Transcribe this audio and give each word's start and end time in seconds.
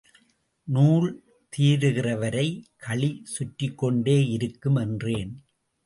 நூல் 0.67 1.09
தீருகிறவரை 1.53 2.47
கழி 2.77 3.21
சுற்றிக் 3.23 3.83
கொண்டேயிருக்கும் 3.83 4.79
என்றேன். 4.79 5.33